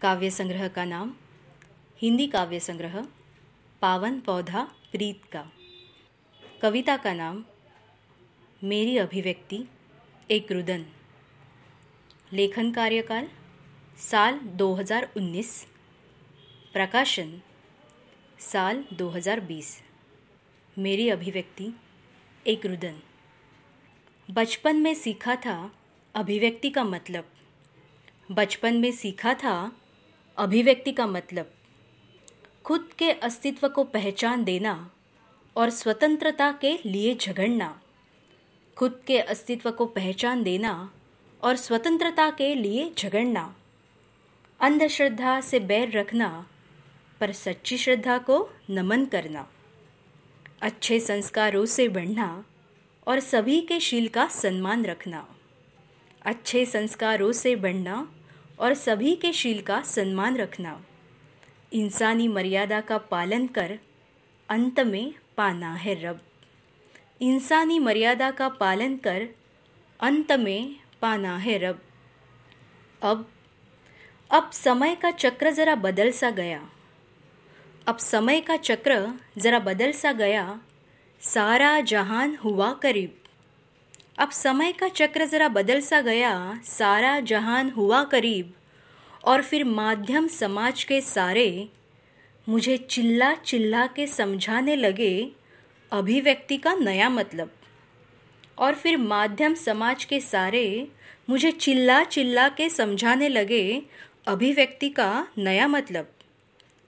[0.00, 1.14] काव्य संग्रह का नाम,
[1.98, 3.06] हिंदी काव्य संग्रह
[3.82, 5.52] पावन पौधा, प्रीत का।
[6.62, 7.44] कविता का नाम,
[8.64, 9.64] मेरी अभिव्यक्ति,
[10.30, 10.86] एक रुदन।
[12.32, 13.28] लेखन कार्यकाल,
[13.98, 15.66] साल 2019
[16.72, 17.42] प्रकाशन,
[18.38, 19.82] साल 2020
[20.78, 21.70] मेरी अभिव्यक्ति,
[22.46, 23.00] एक रुदन।
[24.30, 25.74] बचपन में सीखा था
[26.14, 27.32] अभिव्यक्ति का मतलब।
[28.30, 29.80] बचपन में सीखा था
[30.38, 31.50] अभिव्यक्ति का मतलब
[32.64, 34.90] खुद के अस्तित्व को पहचान देना
[35.56, 37.80] और स्वतंत्रता के लिए झगड़ना।
[38.76, 40.92] खुद के अस्तित्व को पहचान देना
[41.42, 43.56] और स्वतंत्रता के लिए झगड़ना।
[44.60, 46.48] अंधश्रद्धा से बैर रखना,
[47.20, 49.50] पर सच्ची श्रद्धा को नमन करना।
[50.60, 52.44] अच्छे संस्कारों से बढ़ना
[53.06, 55.36] और सभी के शील का सम्मान रखना।
[56.22, 58.12] अच्छे संस्कारों से बढ़ना
[58.58, 60.84] और सभी के शील का सम्मान रखना।
[61.72, 63.78] इंसानी मर्यादा का पालन कर
[64.48, 66.20] अंत में पाना है रब।
[67.20, 69.28] इंसानी मर्यादा का पालन कर
[70.00, 71.82] अंत में पाना है रब।
[73.02, 73.30] अब
[74.30, 76.70] अब समय का चक्र ज़रा बदल सा गया।
[77.86, 80.60] अब समय का चक्र ज़रा बदल सा गया।
[81.20, 83.22] सारा जहान हुआ करीब।
[84.18, 88.54] अब समय का चक्र ज़रा बदल सा गया। सारा जहान हुआ करीब।
[89.24, 91.68] और फिर माध्यम समाज के सारे
[92.48, 95.30] मुझे चिल्ला चिल्ला के समझाने लगे,
[95.92, 97.50] अभिव्यक्ति का नया मतलब।
[98.58, 100.88] और फिर माध्यम समाज के सारे
[101.30, 103.82] मुझे चिल्ला चिल्ला के समझाने लगे,
[104.26, 106.12] अभिव्यक्ति का नया मतलब।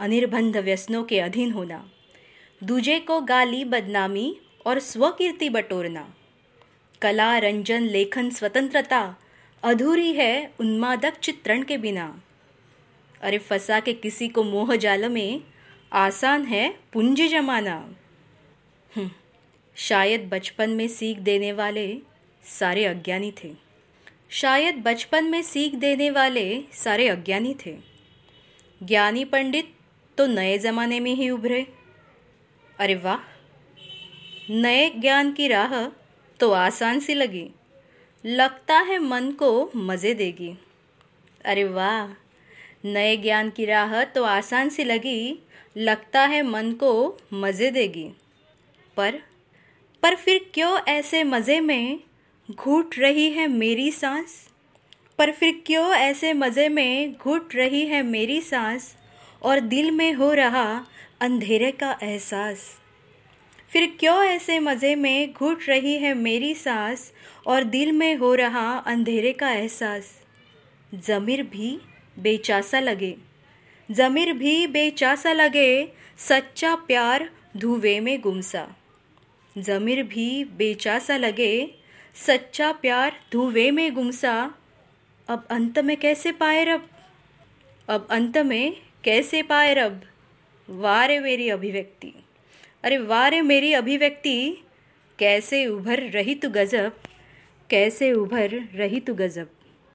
[0.00, 1.90] अनिर्बंध व्यसनों के अधीन होना।
[2.64, 6.14] दूजे को गाली, बदनामी और स्वकीर्ति बटोरना।
[7.02, 9.16] कला रंजन लेखन स्वतंत्रता
[9.62, 12.22] अधूरी है उन्मादक चित्रण के बिना।
[13.20, 15.40] अरे फंसा के किसी को मोह जाल में
[15.92, 17.94] आसान है पूंजी जमाना।
[18.96, 19.10] हम्म,
[19.76, 21.98] शायद बचपन में सीख देने वाले
[22.44, 23.52] सारे अज्ञानी थे।
[24.30, 27.76] शायद बचपन में सीख देने वाले सारे अज्ञानी थे।
[28.82, 29.74] ज्ञानी पंडित
[30.18, 31.66] तो नए ज़माने में ही उभरे।
[32.78, 33.18] अरे वाह
[34.50, 36.01] नए ज्ञान की राह
[36.42, 37.50] तो आसान सी लगी।
[38.26, 40.58] लगता है मन को मज़े देगी।
[41.44, 42.14] अरे वाह,
[42.84, 45.38] नए ज्ञान की राह तो आसान सी लगी।
[45.76, 48.10] लगता है मन को मज़े देगी।
[48.96, 49.22] पर
[50.02, 52.00] पर फिर क्यों ऐसे मज़े में
[52.50, 54.48] घुट रही है मेरी सांस?
[55.18, 58.96] पर फिर क्यों ऐसे मज़े में घुट रही है मेरी सांस?
[59.42, 60.86] और दिल में हो रहा
[61.20, 62.81] अंधेरे का एहसास।
[63.72, 67.12] फिर क्यों ऐसे मज़े में घुट रही है मेरी सांस
[67.46, 70.22] और दिल में हो रहा अंधेरे का एहसास?
[70.94, 71.80] ज़मीर भी
[72.18, 73.16] बेचासा लगे।
[73.90, 75.88] ज़मीर भी बेचासा लगे,
[76.18, 78.76] सच्चा प्यार धुवे में गुमसा।
[79.58, 81.74] ज़मीर भी बेचासा लगे,
[82.14, 84.54] सच्चा प्यार धुवे में गुमसा।
[85.28, 86.88] अब अंत में कैसे पाए रब?
[87.88, 90.02] अब अंत में कैसे पाए रब?
[90.68, 92.21] वारे मेरी अभिव्यक्ति।
[92.84, 94.64] अरे वारे मेरी अभिव्यक्ति।
[95.18, 96.92] कैसे उभर रही तू गजब?
[97.70, 99.48] कैसे उभर रही तू गजब?